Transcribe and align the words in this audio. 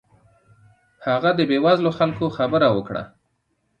هغه 1.05 1.29
د 1.35 1.39
بې 1.49 1.57
وزلو 1.65 1.91
خلکو 1.99 2.25
خبره 2.37 2.67
وکړه. 2.71 3.03